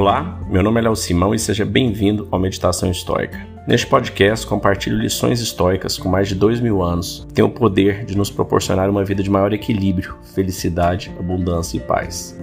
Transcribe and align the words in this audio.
Olá, 0.00 0.40
meu 0.48 0.62
nome 0.62 0.80
é 0.80 0.84
Léo 0.84 0.96
Simão 0.96 1.34
e 1.34 1.38
seja 1.38 1.62
bem-vindo 1.62 2.26
ao 2.30 2.40
Meditação 2.40 2.90
Histórica. 2.90 3.46
Neste 3.68 3.86
podcast, 3.86 4.46
compartilho 4.46 4.96
lições 4.96 5.42
históricas 5.42 5.98
com 5.98 6.08
mais 6.08 6.26
de 6.26 6.34
dois 6.34 6.58
mil 6.58 6.82
anos 6.82 7.26
que 7.28 7.34
têm 7.34 7.44
o 7.44 7.50
poder 7.50 8.06
de 8.06 8.16
nos 8.16 8.30
proporcionar 8.30 8.88
uma 8.88 9.04
vida 9.04 9.22
de 9.22 9.28
maior 9.28 9.52
equilíbrio, 9.52 10.16
felicidade, 10.34 11.12
abundância 11.18 11.76
e 11.76 11.80
paz. 11.80 12.34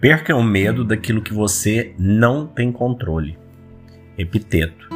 Perca 0.00 0.34
o 0.34 0.42
medo 0.42 0.82
daquilo 0.82 1.20
que 1.20 1.34
você 1.34 1.94
não 1.98 2.46
tem 2.46 2.72
controle. 2.72 3.36
Epiteto. 4.16 4.88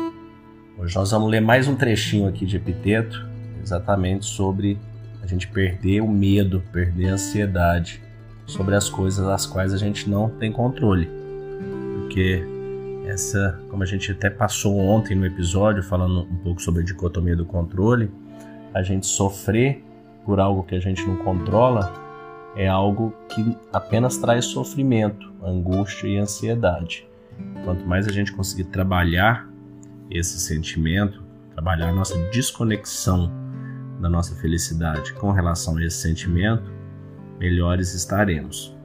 Hoje 0.78 0.96
nós 0.96 1.10
vamos 1.10 1.30
ler 1.30 1.42
mais 1.42 1.68
um 1.68 1.76
trechinho 1.76 2.26
aqui 2.26 2.46
de 2.46 2.56
Epiteto, 2.56 3.33
exatamente 3.64 4.26
sobre 4.26 4.78
a 5.22 5.26
gente 5.26 5.48
perder 5.48 6.00
o 6.02 6.08
medo, 6.08 6.62
perder 6.72 7.08
a 7.08 7.12
ansiedade 7.14 8.00
sobre 8.46 8.74
as 8.74 8.88
coisas 8.88 9.24
das 9.24 9.46
quais 9.46 9.72
a 9.72 9.78
gente 9.78 10.08
não 10.08 10.28
tem 10.28 10.52
controle. 10.52 11.08
Porque 11.98 12.44
essa, 13.06 13.58
como 13.70 13.82
a 13.82 13.86
gente 13.86 14.12
até 14.12 14.28
passou 14.28 14.78
ontem 14.78 15.14
no 15.14 15.26
episódio, 15.26 15.82
falando 15.82 16.22
um 16.22 16.36
pouco 16.36 16.60
sobre 16.60 16.82
a 16.82 16.84
dicotomia 16.84 17.34
do 17.34 17.44
controle, 17.44 18.10
a 18.72 18.82
gente 18.82 19.06
sofrer 19.06 19.82
por 20.24 20.40
algo 20.40 20.62
que 20.62 20.74
a 20.74 20.80
gente 20.80 21.06
não 21.06 21.16
controla 21.16 21.92
é 22.56 22.68
algo 22.68 23.14
que 23.28 23.56
apenas 23.72 24.16
traz 24.16 24.44
sofrimento, 24.46 25.32
angústia 25.42 26.06
e 26.06 26.18
ansiedade. 26.18 27.06
Quanto 27.64 27.84
mais 27.84 28.06
a 28.06 28.12
gente 28.12 28.32
conseguir 28.32 28.64
trabalhar 28.64 29.48
esse 30.10 30.38
sentimento, 30.38 31.22
trabalhar 31.52 31.92
nossa 31.92 32.16
desconexão 32.30 33.43
da 34.04 34.10
nossa 34.10 34.34
felicidade 34.34 35.14
com 35.14 35.32
relação 35.32 35.78
a 35.78 35.84
esse 35.84 35.96
sentimento, 35.96 36.70
melhores 37.38 37.94
estaremos. 37.94 38.76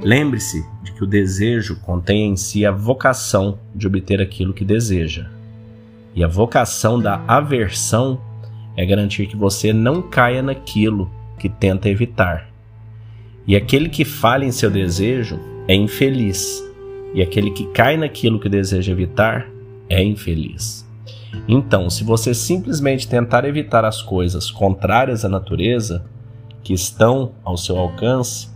Lembre-se 0.00 0.64
de 0.82 0.90
que 0.92 1.04
o 1.04 1.06
desejo 1.06 1.78
contém 1.80 2.30
em 2.30 2.36
si 2.36 2.64
a 2.64 2.70
vocação 2.70 3.58
de 3.74 3.86
obter 3.86 4.22
aquilo 4.22 4.54
que 4.54 4.64
deseja. 4.64 5.28
E 6.14 6.24
a 6.24 6.28
vocação 6.28 6.98
da 6.98 7.22
aversão 7.28 8.18
é 8.74 8.86
garantir 8.86 9.26
que 9.26 9.36
você 9.36 9.70
não 9.70 10.00
caia 10.00 10.42
naquilo 10.42 11.10
que 11.38 11.50
tenta 11.50 11.90
evitar. 11.90 12.48
E 13.46 13.54
aquele 13.54 13.90
que 13.90 14.04
falha 14.04 14.46
em 14.46 14.52
seu 14.52 14.70
desejo 14.70 15.38
é 15.68 15.74
infeliz, 15.74 16.62
e 17.12 17.20
aquele 17.20 17.50
que 17.50 17.66
cai 17.66 17.98
naquilo 17.98 18.40
que 18.40 18.48
deseja 18.48 18.92
evitar 18.92 19.46
é 19.90 20.02
infeliz. 20.02 20.81
Então, 21.48 21.88
se 21.88 22.04
você 22.04 22.34
simplesmente 22.34 23.08
tentar 23.08 23.44
evitar 23.44 23.84
as 23.84 24.02
coisas 24.02 24.50
contrárias 24.50 25.24
à 25.24 25.28
natureza, 25.28 26.04
que 26.62 26.72
estão 26.72 27.32
ao 27.42 27.56
seu 27.56 27.78
alcance, 27.78 28.48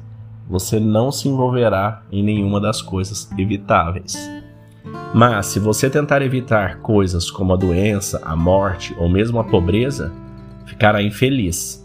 você 0.49 0.79
não 0.79 1.11
se 1.11 1.29
envolverá 1.29 2.03
em 2.13 2.23
nenhuma 2.23 2.61
das 2.61 2.81
coisas 2.81 3.29
evitáveis. 3.37 4.17
Mas 5.13 5.47
se 5.47 5.59
você 5.59 5.91
tentar 5.91 6.23
evitar 6.23 6.79
coisas 6.79 7.31
como 7.31 7.53
a 7.53 7.57
doença, 7.57 8.21
a 8.25 8.37
morte 8.37 8.95
ou 8.99 9.09
mesmo 9.09 9.41
a 9.41 9.45
pobreza, 9.45 10.13
ficará 10.67 11.03
infeliz 11.03 11.85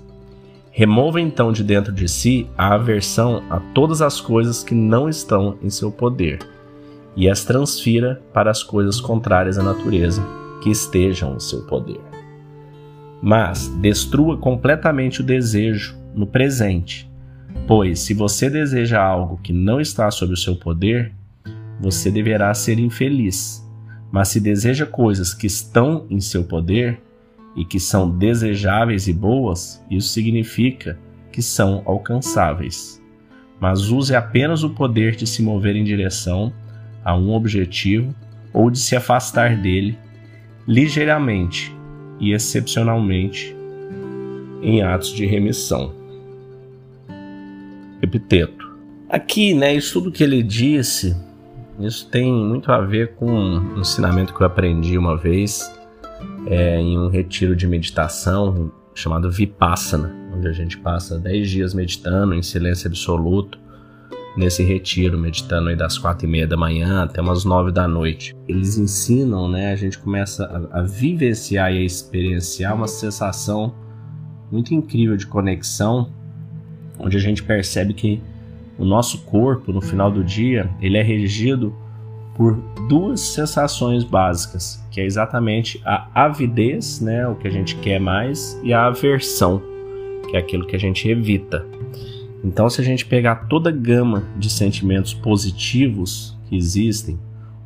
Remova 0.73 1.19
então 1.19 1.52
de 1.52 1.66
dentro 1.66 1.92
de 1.92 2.08
si 2.08 2.50
a 2.58 2.75
aversão 2.75 3.44
a 3.50 3.59
todas 3.59 4.02
as 4.02 4.22
coisas 4.22 4.64
que 4.64 4.73
não 4.73 5.09
estão 5.09 5.58
em 5.62 5.69
seu 5.69 5.92
poder 5.92 6.39
e 7.14 7.30
as 7.30 7.44
transfira 7.44 8.22
para 8.34 8.50
as 8.50 8.64
coisas 8.64 9.02
contrárias 9.02 9.59
à 9.59 9.64
natureza 9.64 10.25
que 10.61 10.69
estejam 10.69 11.35
em 11.35 11.39
seu 11.39 11.65
poder. 11.65 11.99
Mas 13.21 13.67
destrua 13.67 14.37
completamente 14.37 15.21
o 15.21 15.23
desejo 15.23 15.97
no 16.15 16.25
presente, 16.25 17.09
pois 17.67 17.99
se 17.99 18.13
você 18.13 18.49
deseja 18.49 19.01
algo 19.01 19.39
que 19.44 19.53
não 19.53 19.79
está 19.81 20.09
sob 20.09 20.33
o 20.33 20.38
seu 20.38 20.55
poder, 20.55 21.11
você 21.79 22.09
deverá 22.09 22.53
ser 22.53 22.79
infeliz. 22.79 23.67
Mas 24.11 24.29
se 24.29 24.39
deseja 24.39 24.85
coisas 24.85 25.33
que 25.33 25.47
estão 25.47 26.05
em 26.09 26.19
seu 26.19 26.44
poder, 26.44 27.00
e 27.55 27.66
que 27.66 27.79
são 27.79 28.09
desejáveis 28.09 29.07
e 29.07 29.13
boas, 29.13 29.83
isso 29.89 30.09
significa 30.09 30.97
que 31.31 31.41
são 31.41 31.81
alcançáveis. 31.85 33.01
Mas 33.59 33.89
use 33.89 34.16
apenas 34.16 34.63
o 34.63 34.69
poder 34.69 35.16
de 35.16 35.27
se 35.27 35.41
mover 35.41 35.75
em 35.75 35.83
direção 35.83 36.51
a 37.03 37.16
um 37.16 37.33
objetivo 37.33 38.13
ou 38.53 38.69
de 38.69 38.79
se 38.79 38.95
afastar 38.95 39.55
dele 39.57 39.97
ligeiramente 40.71 41.75
e 42.17 42.31
excepcionalmente 42.31 43.53
em 44.61 44.81
atos 44.81 45.09
de 45.09 45.25
remissão. 45.25 45.93
Epiteto. 48.01 48.71
Aqui, 49.09 49.53
né, 49.53 49.75
isso 49.75 49.99
tudo 49.99 50.13
que 50.13 50.23
ele 50.23 50.41
disse, 50.41 51.13
isso 51.77 52.09
tem 52.09 52.31
muito 52.31 52.71
a 52.71 52.79
ver 52.79 53.15
com 53.15 53.29
um 53.29 53.81
ensinamento 53.81 54.33
que 54.33 54.41
eu 54.41 54.47
aprendi 54.47 54.97
uma 54.97 55.17
vez 55.17 55.69
é, 56.47 56.79
em 56.79 56.97
um 56.97 57.09
retiro 57.09 57.53
de 57.53 57.67
meditação 57.67 58.71
chamado 58.95 59.29
Vipassana, 59.29 60.15
onde 60.33 60.47
a 60.47 60.53
gente 60.53 60.77
passa 60.77 61.19
10 61.19 61.49
dias 61.49 61.73
meditando 61.73 62.33
em 62.33 62.41
silêncio 62.41 62.88
absoluto 62.88 63.59
nesse 64.36 64.64
retiro, 64.64 65.18
meditando 65.18 65.69
aí 65.69 65.75
das 65.75 65.97
quatro 65.97 66.25
e 66.25 66.30
meia 66.30 66.47
da 66.47 66.56
manhã 66.56 67.03
até 67.03 67.22
umas 67.22 67.44
nove 67.44 67.72
da 67.72 67.88
noite. 67.88 68.36
Eles 68.47 68.78
ensinam, 68.78 69.50
né? 69.50 69.72
A 69.72 69.75
gente 69.75 69.97
começa 70.00 70.69
a, 70.72 70.80
a 70.80 70.81
vivenciar 70.84 71.74
e 71.74 71.80
a 71.80 71.81
experienciar 71.81 72.75
uma 72.75 72.88
sensação 72.88 73.74
muito 74.52 74.74
incrível 74.74 75.16
de 75.16 75.28
conexão, 75.28 76.12
onde 77.00 77.18
a 77.18 77.19
gente 77.19 77.44
percebe 77.44 77.94
que 77.94 78.22
o 78.78 78.86
nosso 78.86 79.24
corpo, 79.25 79.72
no 79.72 79.81
final 79.81 80.12
do 80.12 80.24
dia, 80.24 80.69
ele 80.81 80.98
é 80.98 81.03
regido 81.03 81.74
por 82.36 82.56
duas 82.90 83.19
sensações 83.19 84.03
básicas, 84.03 84.84
que 84.90 85.00
é 85.00 85.06
exatamente 85.06 85.81
a 85.86 86.08
avidez, 86.25 87.00
né, 87.00 87.28
o 87.28 87.36
que 87.36 87.48
a 87.48 87.52
gente 87.52 87.75
quer 87.75 88.00
mais, 88.00 88.59
e 88.63 88.74
a 88.74 88.88
aversão, 88.88 89.62
que 90.30 90.36
é 90.36 90.40
aquilo 90.40 90.66
que 90.66 90.75
a 90.75 90.80
gente 90.80 91.08
evita. 91.08 91.66
Então, 92.44 92.69
se 92.69 92.81
a 92.81 92.84
gente 92.84 93.06
pegar 93.06 93.47
toda 93.47 93.69
a 93.69 93.74
gama 93.74 94.24
de 94.38 94.50
sentimentos 94.50 95.13
positivos 95.13 96.38
que 96.47 96.56
existem, 96.56 97.19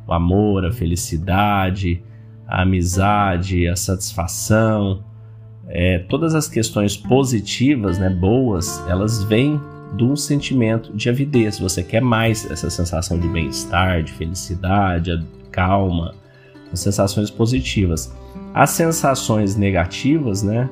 o 0.06 0.12
amor, 0.12 0.64
a 0.64 0.72
felicidade, 0.72 2.02
a 2.46 2.62
amizade, 2.62 3.66
a 3.66 3.74
satisfação, 3.74 5.02
é, 5.68 5.98
todas 5.98 6.34
as 6.34 6.48
questões 6.48 6.96
positivas, 6.96 7.98
né, 7.98 8.08
boas, 8.08 8.82
elas 8.88 9.22
vêm 9.24 9.60
de 9.96 10.04
um 10.04 10.14
sentimento 10.14 10.94
de 10.96 11.08
avidez. 11.08 11.58
Você 11.58 11.82
quer 11.82 12.02
mais 12.02 12.48
essa 12.50 12.70
sensação 12.70 13.18
de 13.18 13.26
bem-estar, 13.28 14.02
de 14.02 14.12
felicidade, 14.12 15.24
calma, 15.50 16.14
as 16.72 16.80
sensações 16.80 17.30
positivas. 17.30 18.14
As 18.52 18.70
sensações 18.70 19.56
negativas, 19.56 20.42
né? 20.42 20.68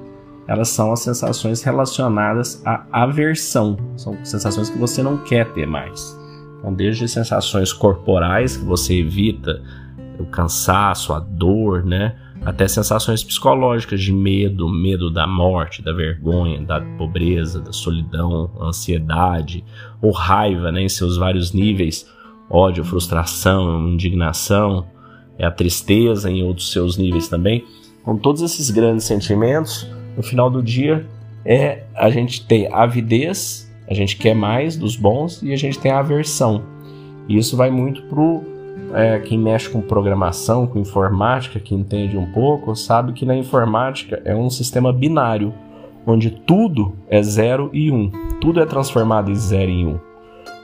Elas 0.47 0.69
são 0.69 0.93
as 0.93 1.00
sensações 1.00 1.62
relacionadas 1.62 2.62
à 2.65 2.87
aversão. 2.91 3.77
São 3.97 4.16
sensações 4.25 4.71
que 4.71 4.78
você 4.78 5.03
não 5.03 5.19
quer 5.19 5.53
ter 5.53 5.66
mais. 5.66 6.19
Então, 6.59 6.72
desde 6.72 7.09
sensações 7.09 7.72
corporais 7.72 8.56
que 8.56 8.65
você 8.65 8.99
evita, 8.99 9.62
o 10.19 10.27
cansaço, 10.27 11.12
a 11.12 11.21
dor, 11.21 11.84
né? 11.84 12.15
até 12.44 12.69
sensações 12.69 13.25
psicológicas 13.25 14.03
de 14.03 14.12
medo, 14.12 14.69
medo 14.69 15.10
da 15.10 15.27
morte, 15.27 15.82
da 15.82 15.93
vergonha, 15.93 16.61
da 16.61 16.81
pobreza, 16.99 17.61
da 17.61 17.72
solidão, 17.72 18.50
ansiedade 18.61 19.65
ou 20.03 20.11
raiva, 20.11 20.71
né, 20.71 20.82
em 20.82 20.88
seus 20.88 21.16
vários 21.16 21.53
níveis, 21.53 22.06
ódio, 22.50 22.84
frustração, 22.84 23.88
indignação, 23.88 24.87
é 25.38 25.47
a 25.47 25.50
tristeza 25.50 26.31
em 26.31 26.43
outros 26.43 26.70
seus 26.70 26.99
níveis 26.99 27.29
também. 27.29 27.64
Com 28.04 28.18
todos 28.18 28.42
esses 28.42 28.70
grandes 28.70 29.06
sentimentos, 29.06 29.90
no 30.14 30.22
final 30.22 30.50
do 30.50 30.62
dia 30.62 31.06
é 31.44 31.84
a 31.94 32.10
gente 32.10 32.46
tem 32.46 32.70
avidez, 32.70 33.70
a 33.88 33.94
gente 33.94 34.16
quer 34.16 34.34
mais 34.34 34.76
dos 34.76 34.94
bons 34.94 35.42
e 35.42 35.52
a 35.54 35.56
gente 35.56 35.78
tem 35.78 35.90
a 35.90 36.00
aversão. 36.00 36.62
E 37.26 37.38
isso 37.38 37.56
vai 37.56 37.70
muito 37.70 38.02
pro 38.02 38.44
é, 38.92 39.18
quem 39.20 39.38
mexe 39.38 39.70
com 39.70 39.80
programação, 39.80 40.66
com 40.66 40.78
informática, 40.78 41.58
que 41.58 41.74
entende 41.74 42.16
um 42.16 42.30
pouco, 42.30 42.76
sabe 42.76 43.14
que 43.14 43.24
na 43.24 43.34
informática 43.34 44.20
é 44.24 44.36
um 44.36 44.50
sistema 44.50 44.92
binário, 44.92 45.54
onde 46.06 46.30
tudo 46.30 46.94
é 47.08 47.22
0 47.22 47.70
e 47.72 47.90
1. 47.90 47.94
Um. 47.94 48.10
Tudo 48.38 48.60
é 48.60 48.66
transformado 48.66 49.30
em 49.30 49.34
0 49.34 49.70
e 49.70 49.86
1. 49.86 49.88
Um. 49.88 49.98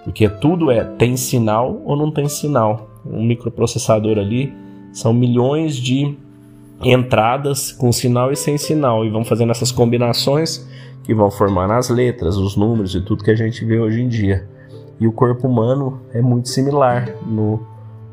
Porque 0.04 0.28
tudo 0.28 0.70
é 0.70 0.84
tem 0.84 1.16
sinal 1.16 1.80
ou 1.86 1.96
não 1.96 2.10
tem 2.10 2.28
sinal. 2.28 2.90
Um 3.04 3.24
microprocessador 3.24 4.18
ali 4.18 4.52
são 4.92 5.12
milhões 5.14 5.76
de 5.76 6.14
entradas 6.82 7.72
com 7.72 7.92
sinal 7.92 8.32
e 8.32 8.36
sem 8.36 8.56
sinal 8.56 9.04
e 9.04 9.10
vão 9.10 9.24
fazendo 9.24 9.50
essas 9.50 9.70
combinações 9.70 10.66
que 11.02 11.14
vão 11.14 11.30
formando 11.30 11.72
as 11.72 11.88
letras, 11.88 12.36
os 12.36 12.56
números 12.56 12.94
e 12.94 13.00
tudo 13.00 13.24
que 13.24 13.30
a 13.30 13.36
gente 13.36 13.64
vê 13.64 13.78
hoje 13.78 14.00
em 14.00 14.08
dia. 14.08 14.48
E 14.98 15.06
o 15.06 15.12
corpo 15.12 15.48
humano 15.48 16.00
é 16.12 16.20
muito 16.20 16.48
similar 16.48 17.14
no 17.26 17.60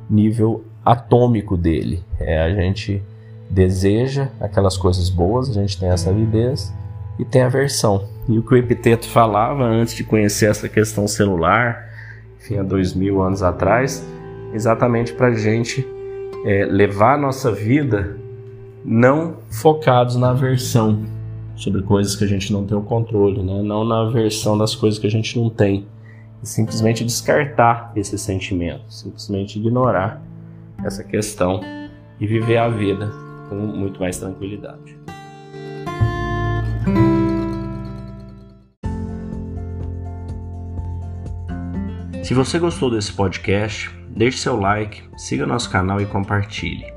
nível 0.10 0.64
atômico 0.84 1.58
dele. 1.58 2.04
É, 2.20 2.42
a 2.42 2.50
gente 2.50 3.04
deseja 3.50 4.30
aquelas 4.40 4.78
coisas 4.78 5.10
boas, 5.10 5.50
a 5.50 5.54
gente 5.54 5.78
tem 5.78 5.90
essa 5.90 6.10
avidez 6.10 6.74
e 7.20 7.26
tem 7.26 7.42
aversão. 7.42 8.06
E 8.28 8.38
o 8.38 8.44
que 8.44 8.54
o 8.54 8.58
Epiteto 8.58 9.08
falava 9.08 9.64
antes 9.64 9.94
de 9.94 10.04
conhecer 10.04 10.50
essa 10.50 10.70
questão 10.70 11.08
celular, 11.08 11.90
enfim, 12.40 12.58
há 12.58 12.64
dois 12.64 12.94
mil 12.94 13.22
anos 13.22 13.44
atrás, 13.44 14.06
exatamente 14.54 15.14
para 15.14 15.28
a 15.28 15.34
gente 15.34 15.86
é, 16.46 16.66
levar 16.66 17.16
a 17.16 17.18
nossa 17.18 17.52
vida 17.52 18.18
não 18.90 19.36
focados 19.52 20.16
na 20.16 20.30
aversão 20.30 21.06
sobre 21.58 21.82
coisas 21.82 22.16
que 22.16 22.24
a 22.24 22.28
gente 22.28 22.54
não 22.54 22.66
tem 22.66 22.78
o 22.78 22.82
controle, 22.82 23.44
né? 23.44 23.62
não 23.62 23.84
na 23.84 24.08
aversão 24.08 24.58
das 24.58 24.74
coisas 24.74 24.98
que 24.98 25.06
a 25.06 25.12
gente 25.12 25.38
não 25.38 25.50
tem. 25.50 25.86
Simplesmente 26.42 27.04
descartar 27.04 27.92
esse 27.98 28.18
sentimento, 28.18 28.84
simplesmente 28.88 29.60
ignorar 29.60 30.22
essa 30.86 31.04
questão 31.04 31.60
e 32.18 32.26
viver 32.26 32.58
a 32.58 32.70
vida 32.70 33.12
com 33.50 33.56
muito 33.56 34.00
mais 34.00 34.18
tranquilidade. 34.18 34.98
Se 42.24 42.34
você 42.34 42.58
gostou 42.58 42.90
desse 42.90 43.12
podcast, 43.12 43.90
deixe 44.10 44.38
seu 44.38 44.58
like, 44.58 45.04
siga 45.18 45.46
nosso 45.46 45.70
canal 45.70 46.00
e 46.00 46.06
compartilhe. 46.06 46.97